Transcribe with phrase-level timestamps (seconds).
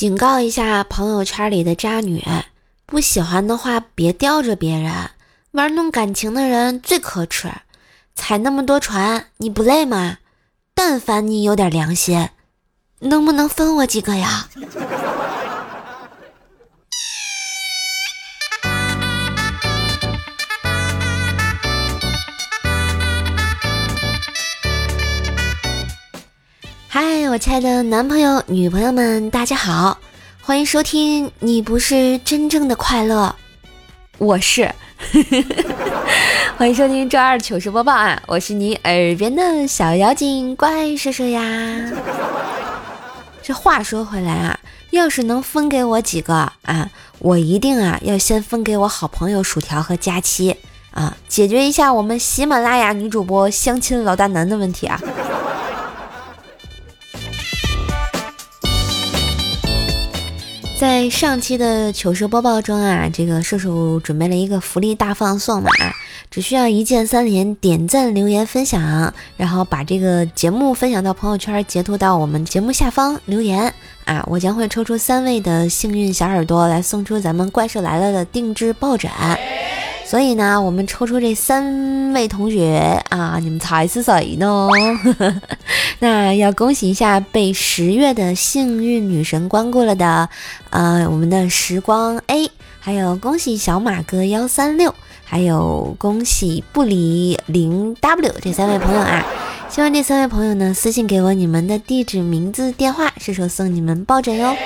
[0.00, 2.24] 警告一下朋友圈里的渣女，
[2.86, 5.10] 不喜欢的话别吊着别人，
[5.50, 7.52] 玩弄感情的人最可耻。
[8.14, 10.16] 踩那么多船，你不累吗？
[10.74, 12.30] 但凡你有点良心，
[13.00, 14.48] 能不能分我几个呀？
[26.92, 29.96] 嗨，我亲爱的男朋友、女朋友们，大家好，
[30.42, 31.30] 欢迎收听。
[31.38, 33.32] 你不是真正的快乐，
[34.18, 34.68] 我是。
[36.58, 38.20] 欢迎收听周二糗事播报啊！
[38.26, 41.40] 我是你耳边的小妖精怪兽兽呀。
[43.40, 44.58] 这话说回来啊，
[44.90, 50.56] 要是能分给我几个啊，我一定啊要先分给我好朋友薯条和佳期
[50.90, 55.00] 啊，解决一下我们喜马拉雅女主播相亲老大难的问题啊。
[60.80, 65.68] 在上期的糗事播报中啊，这个射手准备了一个福利大放送嘛，
[66.30, 73.74] 只需要一键三连，点赞、留言、分享，然后把这个节目分享到朋友圈，截图到我们节目下方留言
[74.06, 79.10] 啊，我将会抽出三位的幸运小耳朵来送出咱们怪兽来了的定制抱枕。
[80.10, 84.68] 所以呢，我们抽出这三位同学啊，你们猜是谁呢？
[86.00, 90.28] 那要恭喜一下被十月的幸运女神光顾了的，
[90.70, 94.92] 呃，我们的时光 A，还有恭喜小马哥幺三六，
[95.24, 99.24] 还有恭喜不离零 W 这三位朋友啊！
[99.68, 104.56] 希望这三位朋友呢，私信给我你们的地址、名字、电话，射手送你们抱枕哟。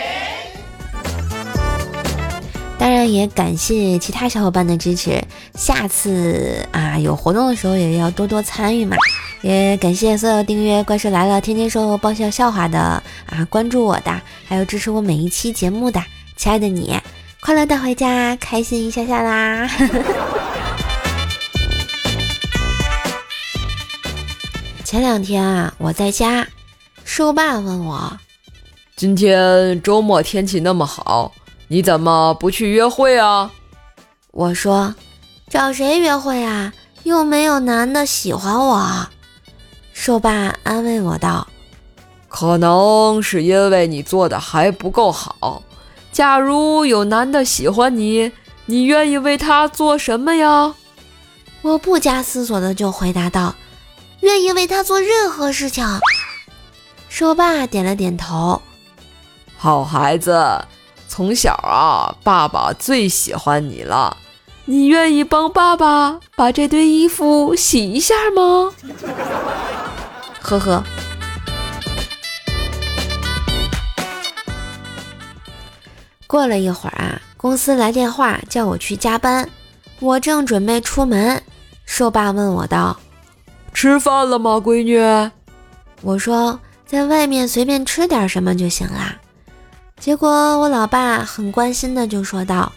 [2.85, 8.95] 当然也感谢其他小伙伴的支持，下次啊有活动的时候也要多多参与嘛。
[9.41, 15.99] 也感谢所有订阅《怪兽来了》天天说爆笑笑话的啊，关注我的，还有支持我每一期节目的
[16.37, 16.95] 亲爱的你，
[17.41, 19.67] 快乐带回家，开心一下下啦！
[24.85, 26.47] 前两天啊，我在家，
[27.03, 28.19] 兽爸问我，
[28.95, 31.33] 今天周末天气那么好。
[31.69, 33.51] 你怎么不去约会啊？
[34.30, 34.95] 我说，
[35.48, 36.73] 找谁约会啊？
[37.05, 39.08] 又没有男的喜欢我。
[39.92, 41.47] 兽爸安慰我道
[42.29, 45.63] ：“可能是因为你做的还不够好。
[46.11, 48.33] 假如有男的喜欢你，
[48.67, 50.75] 你愿意为他做什么呀？”
[51.63, 53.55] 我不加思索的就回答道
[54.20, 55.86] ：“愿意为他做任何事情。”
[57.08, 58.61] 兽爸点了点头
[59.57, 60.64] ：“好孩子。”
[61.17, 64.17] 从小啊，爸爸最喜欢你了。
[64.64, 68.73] 你愿意帮爸爸把这堆衣服洗一下吗？
[70.41, 70.83] 呵呵。
[76.27, 79.48] 过了一会儿啊，公司来电话叫我去加班，
[80.01, 81.41] 我正准备出门，
[81.86, 82.98] 兽爸问我道
[83.73, 84.98] ：“吃饭了吗，闺女？”
[86.02, 89.14] 我说：“在外面随便吃点什么就行啦。”
[90.01, 92.73] 结果我老爸很关心的就说道：“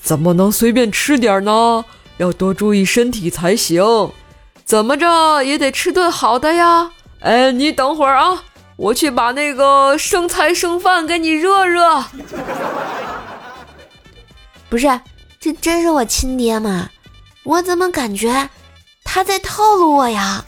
[0.00, 1.84] 怎么能随便吃点呢？
[2.18, 3.82] 要多注意身体才行。
[4.64, 6.92] 怎么着也得吃顿好的呀！
[7.20, 8.44] 哎，你等会儿啊，
[8.76, 12.04] 我去把那个剩菜剩饭给你热热。
[14.68, 15.00] 不是，
[15.40, 16.90] 这真是我亲爹吗？
[17.42, 18.50] 我怎么感觉
[19.02, 20.44] 他在套路我呀？”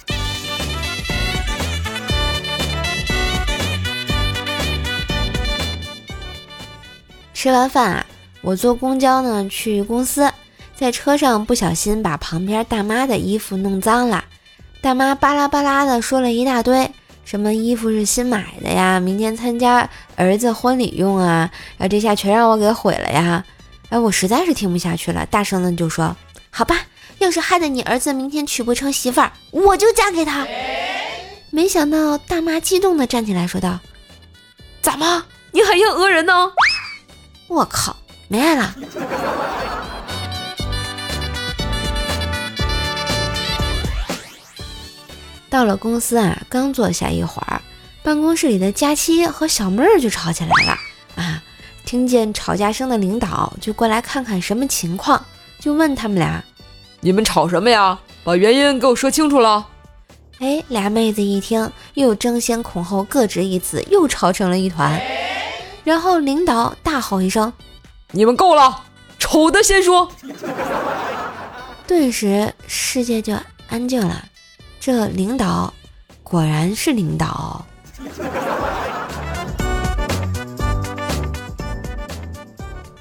[7.44, 8.06] 吃完饭啊，
[8.40, 10.32] 我坐公交呢去公司，
[10.74, 14.24] 在车上不小心把旁边大妈的衣服弄脏了。
[14.80, 16.90] 大妈巴拉巴拉的说了一大堆，
[17.26, 23.44] 什么衣服是新买的呀，明天参加儿子婚礼用啊，然后这下全让我给毁了呀！
[23.90, 26.16] 哎，我实在是听不下去了，大声的就说
[26.48, 26.80] ：“好吧，
[27.18, 30.46] 要是害得你儿子明天娶不成媳妇儿，我就嫁给他。”
[31.52, 33.80] 没想到大妈激动的站起来说道
[34.80, 36.50] ：“怎么，你还要讹人呢？”
[37.54, 37.94] 我靠，
[38.26, 38.74] 没爱了。
[45.48, 47.62] 到了公司啊，刚坐下一会儿，
[48.02, 51.40] 办公室里的佳期和小妹儿就吵起来了啊！
[51.84, 55.24] 听见吵架声的领导就过来看看什么情况，
[55.60, 56.42] 就问他们俩
[56.98, 57.96] ：“你们吵什么呀？
[58.24, 59.64] 把原因给我说清楚了。”
[60.40, 65.00] 哎，俩妹子一听，又争先恐后各执一词，又吵成了一团。
[65.84, 67.52] 然后领导大吼一声
[68.12, 68.84] ：“你们够了，
[69.18, 70.10] 丑的先说。
[71.86, 73.36] ”顿时世界就
[73.68, 74.24] 安静了。
[74.80, 75.72] 这领导
[76.22, 77.64] 果然是领导。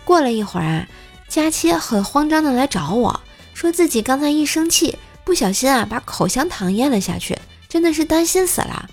[0.04, 0.86] 过了一会儿啊，
[1.30, 3.22] 佳期很慌张的来找我
[3.54, 7.40] 说自己刚才一生气，不小心啊把口香糖咽了下去，
[7.70, 8.90] 真的是担心死了。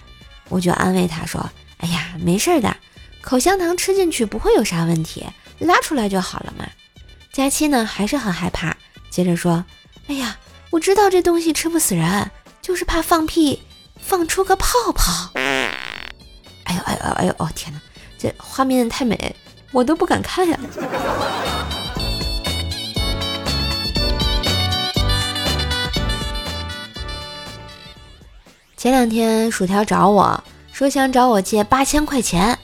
[0.48, 2.76] 我就安慰他说：“哎呀，没事的，
[3.20, 5.26] 口香糖吃进去不会有啥问题，
[5.58, 6.66] 拉出来就好了嘛。”
[7.32, 8.76] 佳期呢还是很害怕，
[9.10, 9.64] 接着说
[10.08, 10.36] ：“哎呀，
[10.70, 12.30] 我知道这东西吃不死人，
[12.60, 13.62] 就是怕放屁
[14.00, 15.30] 放出个泡泡。”
[16.64, 17.80] 哎呦哎呦哎呦哦天哪，
[18.18, 19.36] 这画面太美。
[19.72, 20.58] 我都不敢看呀！
[28.76, 32.58] 前两天薯条找我说想找我借八千块钱，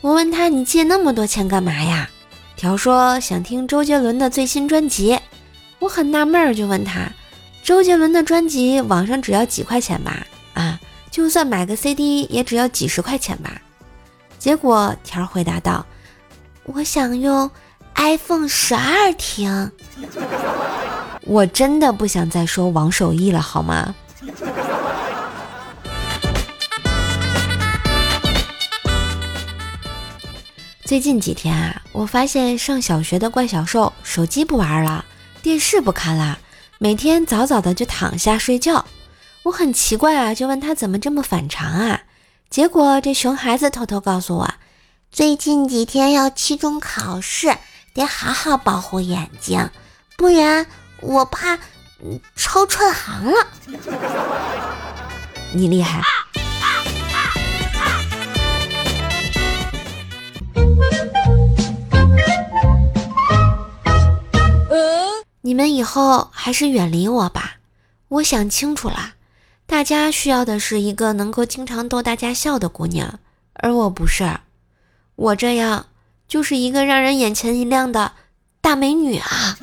[0.00, 2.08] 我问他你借那么多钱干嘛呀？
[2.56, 5.18] 条说想听周杰伦的最新专辑。
[5.78, 7.10] 我很纳闷儿，就问他，
[7.62, 10.26] 周杰伦的专辑网上只要几块钱吧？
[10.54, 13.60] 啊，就算买个 CD 也只要几十块钱吧？
[14.38, 15.84] 结果条回答道。
[16.64, 17.50] 我想用
[17.94, 19.70] iPhone 十二听，
[21.22, 23.94] 我真的不想再说王守义了，好吗？
[30.86, 35.04] 最近几天啊，我发现上小学的怪小兽手机不玩了，
[35.42, 36.38] 电视不看了，
[36.78, 38.84] 每天早早的就躺下睡觉。
[39.42, 42.02] 我很奇怪啊，就问他怎么这么反常啊？
[42.48, 44.54] 结果这熊孩子偷偷告诉我。
[45.10, 47.56] 最近几天要期中考试，
[47.92, 49.68] 得好好保护眼睛，
[50.16, 50.66] 不然
[51.00, 51.58] 我怕
[52.36, 53.46] 抄串行了。
[55.52, 56.00] 你厉害！
[65.46, 67.58] 你们以后还是远离我吧。
[68.08, 69.14] 我想清楚了，
[69.64, 73.20] 大家需要的是一个能够经常逗大家笑的姑娘，
[73.52, 74.28] 而我不是。
[75.14, 75.86] 我这样
[76.26, 78.10] 就是一个让人眼前一亮的
[78.60, 79.56] 大美女啊！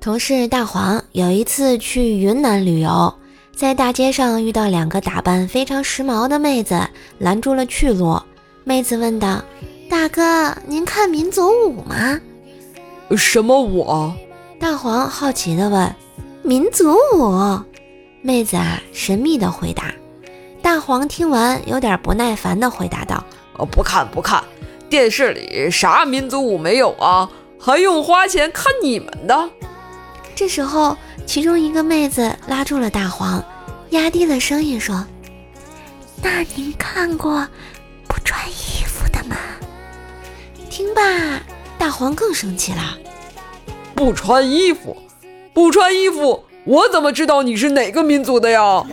[0.00, 3.14] 同事大黄有一次去云南旅游，
[3.60, 6.80] 在大街上遇到两个打扮非常时髦的妹子，
[7.18, 8.18] 拦住了去路。
[8.64, 9.44] 妹子问道
[9.90, 12.18] ：“大哥，您看民族舞吗？”
[13.18, 14.10] 什么舞？
[14.58, 15.94] 大黄好奇的问。
[16.42, 17.60] 民族舞。
[18.22, 19.92] 妹子啊，神秘的回答。
[20.62, 23.22] 大黄听完，有点不耐烦的回答道
[23.58, 24.42] ：“呃，不看不看，
[24.88, 27.28] 电视里啥民族舞没有啊？
[27.58, 29.50] 还用花钱看你们的？”
[30.34, 30.96] 这时候，
[31.26, 33.44] 其中一个妹子拉住了大黄，
[33.90, 35.04] 压低了声音说
[36.22, 37.46] ：“那您看过
[38.06, 39.36] 不穿衣服的吗？”
[40.70, 41.02] 听罢。
[41.78, 42.98] 大黄更生气了，
[43.94, 44.94] 不穿衣服，
[45.54, 48.84] 不穿衣服，我怎么知道你是哪个民族的呀？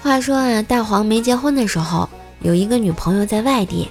[0.00, 2.08] 话说啊，大黄没结婚的时候，
[2.38, 3.90] 有一个女朋友在外地，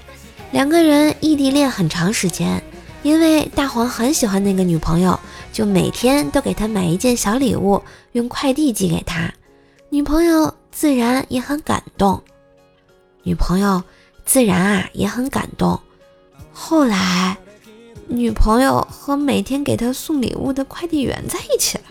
[0.52, 2.62] 两个人异地恋很长时间。
[3.04, 5.18] 因为大黄很喜欢那个女朋友，
[5.54, 9.32] 就每天都给她买一件小礼物，用快递寄给她。
[9.90, 12.22] 女朋友自然也很感动，
[13.24, 13.82] 女朋友
[14.26, 15.80] 自然啊也很感动。
[16.52, 17.38] 后来，
[18.08, 21.84] 女朋友和每天给她送礼物的快递员在一起了。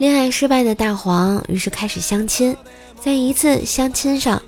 [0.00, 2.56] 恋爱失败的大黄于是开始相亲，
[2.98, 4.42] 在一次相亲上，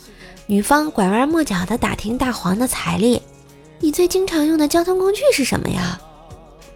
[0.46, 3.20] 女方拐弯抹角的打听大黄的财力。
[3.78, 6.00] 你最经常用的交通工具是什么呀？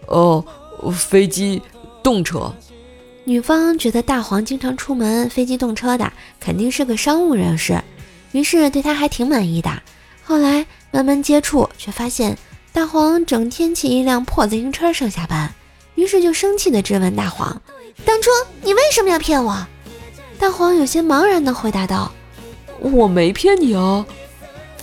[0.05, 0.45] 哦，
[0.93, 1.59] 飞机、
[2.03, 2.53] 动车。
[3.23, 7.83] 女方觉得大黄经常出门飞机动车的，肯定是个商务人士，
[8.31, 9.71] 于是对他还挺满意的。
[10.23, 12.37] 后来慢慢接触，却发现
[12.71, 15.51] 大黄整天骑一辆破自行车上下班，
[15.95, 17.59] 于是就生气地质问大黄
[18.05, 18.29] ：“当初
[18.61, 19.65] 你为什么要骗我？”
[20.39, 22.11] 大黄有些茫然地回答道
[22.79, 24.05] ：“我没骗你啊，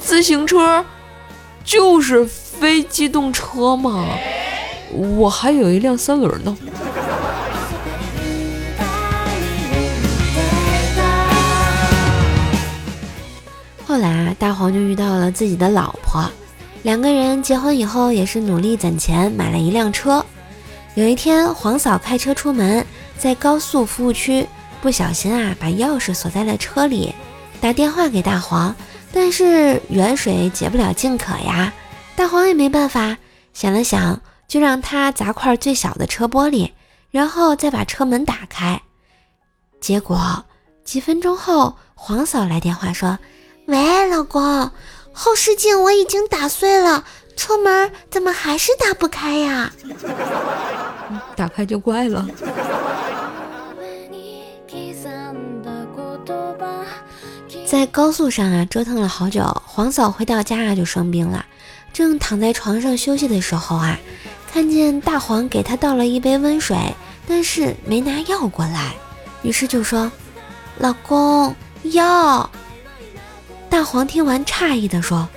[0.00, 0.84] 自行车。”
[1.64, 4.06] 就是非机动车嘛，
[4.92, 6.54] 我还有一辆三轮呢。
[13.86, 16.30] 后来啊，大黄就遇到了自己的老婆，
[16.82, 20.22] 两个人结婚以后也是努力攒钱买了一辆车。
[20.94, 22.84] 有一天，黄嫂开车出门，
[23.18, 24.46] 在高速服务区
[24.82, 27.14] 不小心啊，把钥匙锁在了车里，
[27.60, 28.74] 打电话给大黄。
[29.12, 31.72] 但是远水解不了近渴呀，
[32.16, 33.16] 大黄也没办法，
[33.52, 36.72] 想了想，就让他砸块最小的车玻璃，
[37.12, 38.82] 然后再把车门打开。
[39.80, 40.44] 结果
[40.84, 43.18] 几分钟后，黄嫂来电话说
[43.68, 44.70] ：“喂，老公，
[45.12, 47.04] 后视镜我已经打碎了，
[47.36, 49.70] 车门怎么还是打不开呀？”
[51.36, 52.26] 打开就怪了。
[57.74, 61.44] 在高速上啊，折腾了好久，黄嫂回到家啊就生病了。
[61.92, 63.98] 正躺在床上休息的时候啊，
[64.48, 66.78] 看见大黄给她倒了一杯温水，
[67.26, 68.94] 但是没拿药过来，
[69.42, 70.08] 于是就说
[70.78, 71.52] ：“老公，
[71.82, 72.48] 药。”
[73.68, 75.28] 大黄听完诧异的说：“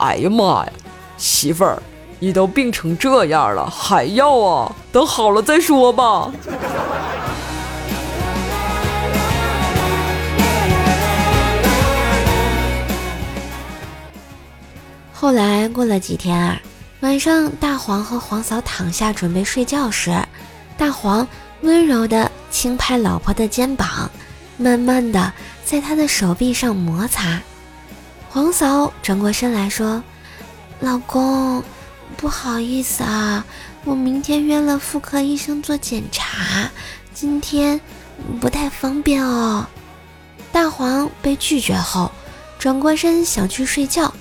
[0.00, 0.72] 哎呀妈呀，
[1.18, 1.82] 媳妇儿，
[2.18, 4.74] 你都病成这样了，还要啊？
[4.90, 6.32] 等好了再说吧。”
[15.72, 16.60] 过了几天啊，
[17.00, 20.16] 晚上大黄和黄嫂躺下准备睡觉时，
[20.76, 21.26] 大黄
[21.62, 24.10] 温柔地轻拍老婆的肩膀，
[24.56, 25.32] 慢慢地
[25.64, 27.40] 在她的手臂上摩擦。
[28.30, 30.02] 黄嫂转过身来说
[30.80, 31.62] ：“老公，
[32.16, 33.44] 不好意思啊，
[33.84, 36.68] 我明天约了妇科医生做检查，
[37.12, 37.80] 今天
[38.40, 39.66] 不太方便哦。”
[40.50, 42.10] 大黄被拒绝后，
[42.58, 44.12] 转过身想去睡觉。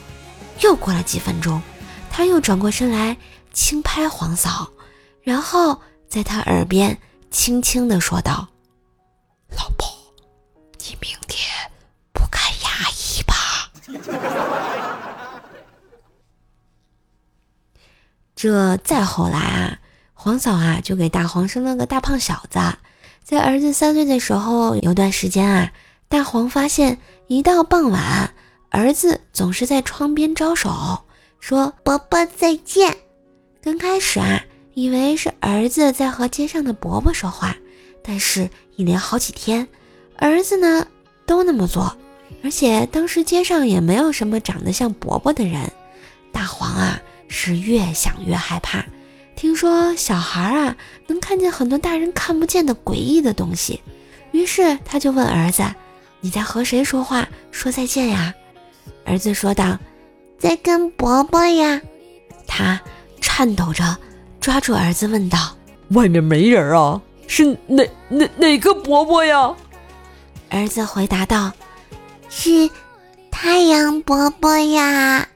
[0.61, 1.61] 又过了几分钟，
[2.09, 3.17] 他又转过身来
[3.51, 4.71] 轻拍黄嫂，
[5.21, 6.99] 然后在她耳边
[7.31, 8.47] 轻轻地说道
[9.57, 9.87] ：“老婆，
[10.79, 11.49] 你明天
[12.13, 13.35] 不看牙医吧？”
[18.35, 19.79] 这再后来啊，
[20.13, 22.59] 黄嫂啊就给大黄生了个大胖小子。
[23.23, 25.71] 在儿子三岁的时候，有段时间啊，
[26.09, 28.32] 大黄发现一到傍晚。
[28.73, 31.03] 儿子总是在窗边招手，
[31.39, 32.97] 说：“伯伯再见。”
[33.61, 37.55] 刚开始啊，以为是儿子在和街上的伯伯说话，
[38.01, 39.67] 但是，一连好几天，
[40.17, 40.87] 儿子呢
[41.27, 41.95] 都那么做，
[42.43, 45.71] 而且当时街上也没有什么长得像伯伯的人。
[46.31, 48.83] 大黄啊，是越想越害怕。
[49.35, 50.75] 听说小孩啊
[51.05, 53.79] 能看见很多大人看不见的诡异的东西，
[54.31, 55.63] 于是他就问儿子
[56.21, 57.29] ：“你在和谁说话？
[57.51, 58.33] 说再见呀？”
[59.05, 59.77] 儿子说道
[60.39, 61.81] ：“在跟伯伯呀。”
[62.47, 62.79] 他
[63.21, 63.97] 颤抖着
[64.39, 65.37] 抓住儿子问道
[65.91, 67.01] ：“外面没人啊？
[67.27, 69.55] 是哪哪哪个伯伯呀？”
[70.49, 71.51] 儿子回答道
[72.29, 72.69] ：“是
[73.31, 75.27] 太阳伯伯呀。”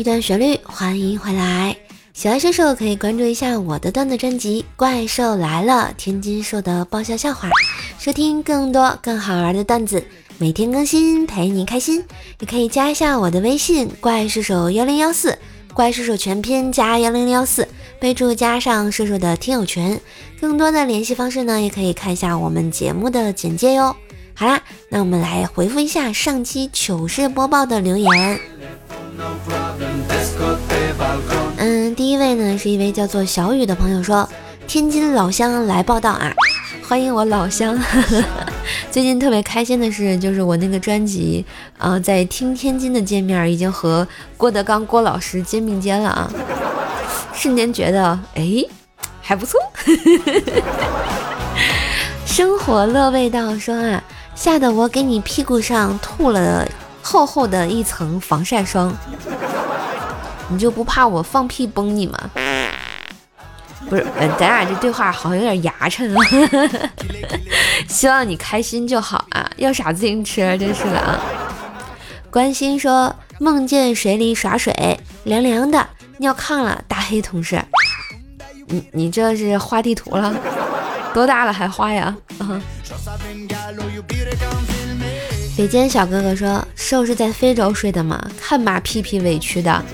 [0.00, 1.76] 一段旋律，欢迎回来！
[2.14, 7.50] 喜欢射手可以关注一下我的段子专辑《怪兽来了》，天津兽的爆笑笑话，
[7.98, 10.02] 收听更多更好玩的段子，
[10.38, 12.02] 每天更新陪你开心。
[12.38, 15.38] 也可以加一下我的微信“怪兽手幺零幺四”，
[15.74, 17.68] 怪兽手全拼加幺零幺四，
[18.00, 20.00] 备注加上射手的听友群。
[20.40, 23.94] 更多的联系方式呢，也可以看一下我们节目的简介哟。
[24.32, 28.40] 好啦，那我们来回复一下上期糗事播报的留言。
[32.10, 34.28] 第一位呢是一位叫做小雨的朋友说，
[34.66, 36.34] 天津老乡来报道啊，
[36.82, 37.78] 欢迎我老乡。
[38.90, 41.46] 最近特别开心的是，就是我那个专辑
[41.78, 44.04] 啊，在听天津的界面已经和
[44.36, 46.28] 郭德纲郭老师肩并肩了啊，
[47.32, 48.64] 瞬间觉得哎
[49.22, 49.60] 还不错。
[52.26, 54.02] 生活乐味道说啊，
[54.34, 56.66] 吓得我给你屁股上吐了。
[57.02, 58.94] 厚厚的一层防晒霜，
[60.50, 62.30] 你就不怕我放屁崩你吗？
[63.88, 64.04] 不是，
[64.38, 66.90] 咱俩这对话好像有点牙碜啊。
[67.88, 70.56] 希望你开心就好啊，要啥自行车？
[70.58, 71.18] 真是的啊。
[72.30, 75.88] 关心说梦见水里耍水，凉凉的，
[76.18, 77.60] 尿炕了，大黑同事。
[78.66, 80.34] 你你这是画地图了？
[81.14, 82.14] 多大了还画呀？
[85.56, 88.18] 北间小哥哥说：“兽是在非洲睡的吗？
[88.40, 89.84] 看把屁屁委屈的。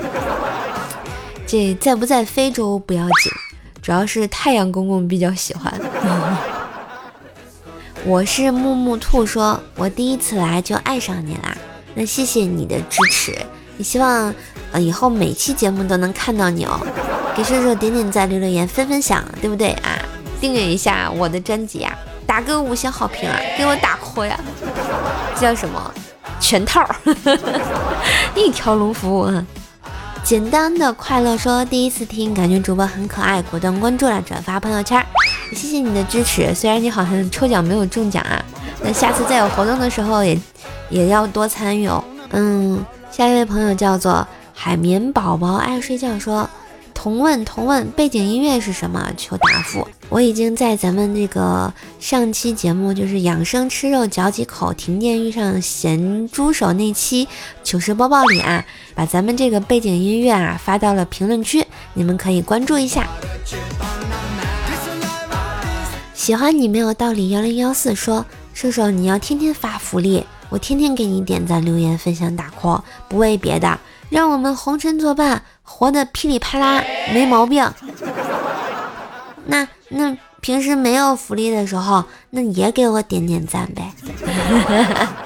[1.44, 3.32] 这在不在非洲不要紧，
[3.82, 5.72] 主要是太阳公公比较喜欢。
[8.06, 11.56] 我是木木兔，说我第一次来就爱上你啦，
[11.94, 13.36] 那谢谢你的支持，
[13.76, 14.32] 也希望
[14.70, 16.78] 呃以后每期节目都能看到你哦。
[17.36, 19.98] 给射手点点赞，留留言，分分享，对不对啊？
[20.40, 21.92] 订阅一下我的专辑啊。”
[22.26, 24.38] 打个五星好评啊，给我打 call 呀！
[25.40, 25.92] 叫什么？
[26.40, 26.86] 全套，
[28.34, 29.30] 一条龙服务。
[30.22, 35.04] 简单的快乐说，第一次听，感觉主播很可爱，果断关注了，转发朋友圈。
[35.52, 36.52] 谢谢你的支持。
[36.54, 38.44] 虽然你好像抽奖没有中奖啊，
[38.82, 40.38] 那下次再有活动的时候也
[40.90, 42.02] 也要多参与哦。
[42.30, 46.48] 嗯，下一位朋友叫做海绵宝宝爱睡觉，说。
[47.06, 49.12] 同问同问，背景音乐是什么？
[49.16, 49.86] 求答复。
[50.08, 57.28] 我已经在咱们这个上期节目，就是养生吃肉嚼几口，停电遇上咸猪手那期
[57.62, 58.64] 糗事播报里啊，
[58.96, 63.06] 把咱们这个背景音乐啊发到了评论区，你们可以关注一下。
[66.12, 73.78] 喜欢你没有道理幺零幺四说，瘦瘦你要天天发福利，我天天给你点赞、留言、分享、打 call，不为别的，
[74.10, 75.44] 让我们红尘作伴。
[75.68, 76.82] 活得噼里啪啦
[77.12, 77.70] 没毛病，
[79.44, 83.92] 那那平时没有福利的时候，那也给我点点赞呗，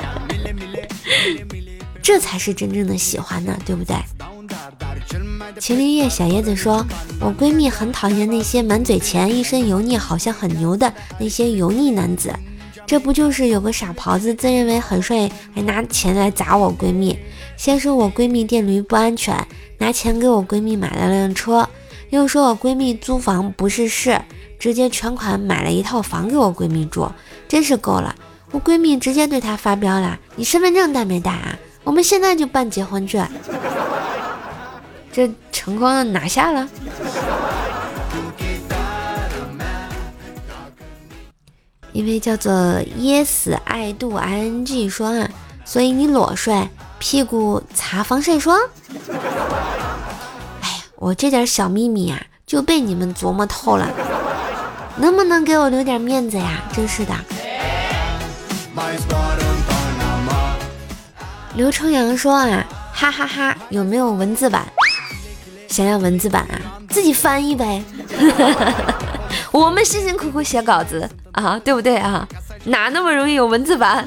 [2.03, 3.97] 这才是真正的喜欢呢，对不对？
[5.59, 6.85] 秦林月小叶子说
[7.21, 12.33] ：“我闺蜜很讨厌那些满嘴钱、一身油腻、好像很牛的那些油腻男子，
[12.91, 17.17] 这不就是有个傻狍子自认为很帅，还拿钱来砸我闺蜜。
[17.57, 19.47] 先说我闺蜜电驴不安全。”
[19.79, 21.69] 拿钱给我闺蜜买了辆车，
[22.09, 24.21] 又说我闺蜜租房不是事，
[24.59, 27.09] 直接全款买了一套房给我闺蜜住，
[27.47, 28.13] 真是够了。
[28.51, 31.57] 我闺蜜直接对他发飙了：“你身份证带没带啊？
[31.85, 33.25] 我们现在就办结婚证。
[35.13, 36.69] ”这成功的拿下了。
[41.93, 42.53] 一位叫做
[42.99, 45.29] Yes I Do I N G 说啊，
[45.65, 46.69] 所以你裸睡。
[46.99, 48.59] 屁股擦防晒霜。
[50.61, 53.89] 哎呀，我这点小秘密啊，就被你们琢磨透了。
[54.97, 56.63] 能不能给我留点面子呀？
[56.75, 57.15] 真是的。
[61.55, 64.67] 刘成阳说啊，哈哈哈，有没有文字版？
[65.69, 67.83] 想要文字版啊，自己翻译呗。
[69.53, 72.27] 我们辛辛苦苦写稿子啊，对不对啊？
[72.65, 74.07] 哪那么容易有文字版？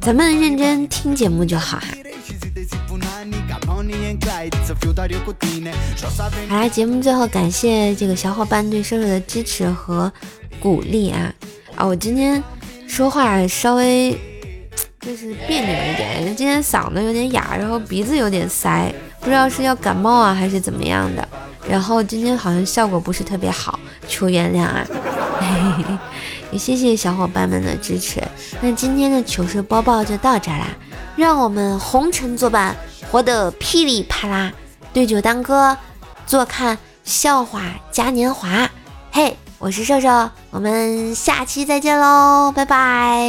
[0.00, 1.86] 咱们认真听节目就好哈。
[6.48, 10.10] 好啦，节目最后感谢这个小伙伴对瘦瘦的支持和
[10.60, 11.32] 鼓励啊
[11.76, 11.86] 啊！
[11.86, 12.42] 我今天
[12.86, 14.12] 说话稍微
[15.00, 21.26] 就是别扭一点，今天嗓子有点哑，然后鼻子有点塞，不知道是要感冒啊还是怎么样的。
[21.68, 24.86] 然后今天好像效果不是特别好，求原谅啊。
[26.52, 28.22] 也谢谢小伙伴们的支持，
[28.60, 30.66] 那今天的糗事播报就到这啦，
[31.16, 32.76] 让我们红尘作伴，
[33.10, 34.52] 活得噼里啪啦，
[34.92, 35.76] 对酒当歌，
[36.26, 38.68] 坐看笑话嘉年华。
[39.10, 43.28] 嘿，我是瘦瘦，我们下期再见喽，拜拜。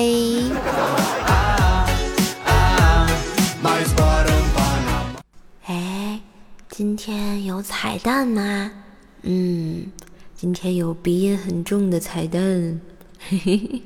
[5.65, 6.19] 哎，
[6.69, 8.71] 今天有彩蛋吗？
[9.23, 9.85] 嗯，
[10.43, 12.41] 今天有鼻音很重的彩蛋。
[13.17, 13.81] 嘿嘿嘿，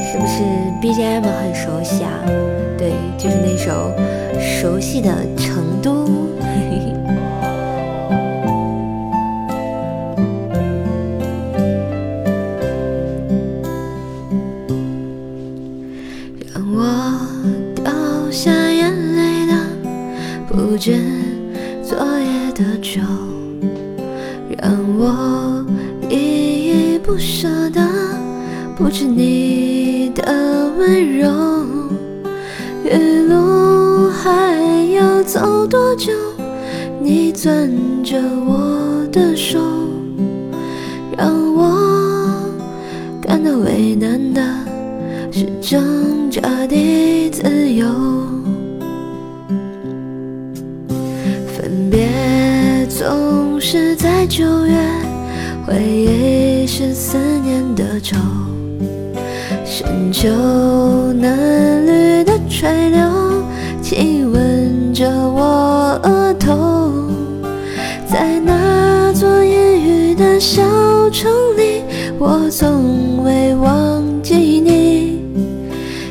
[0.00, 0.42] 是不是
[0.80, 2.24] BGM 很熟悉啊？
[2.78, 3.94] 对，就是那首
[4.40, 6.06] 熟悉的《成都》。
[20.82, 20.98] 不觉。
[21.80, 23.00] 昨夜的酒，
[24.58, 25.64] 让我
[26.10, 27.80] 依依不舍的，
[28.76, 31.30] 不止你的温柔。
[32.84, 36.12] 余路还要走多久？
[37.00, 37.70] 你攥
[38.02, 39.60] 着我的手，
[41.16, 42.42] 让我
[43.20, 44.42] 感到为难的
[45.30, 47.86] 是挣扎的自由。
[54.02, 54.74] 在九月，
[55.64, 58.16] 回忆是思念的愁。
[59.64, 60.28] 深秋
[61.12, 63.00] 嫩绿的垂柳，
[63.80, 66.92] 亲吻着我额头。
[68.08, 70.60] 在那座阴雨的小
[71.10, 71.84] 城里，
[72.18, 75.22] 我从未忘记你。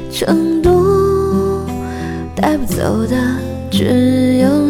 [0.10, 1.60] 成都
[2.38, 3.17] 带不走的
[3.69, 4.69] 只有